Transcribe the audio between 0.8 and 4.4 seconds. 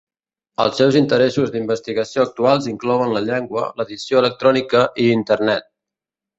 seus interessos d'investigació actuals inclouen la llengua, l'edició